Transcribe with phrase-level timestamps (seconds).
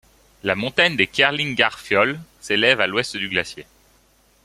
[0.41, 3.67] La montagne des Kerlingarfjöll s'élève à l'ouest du glacier.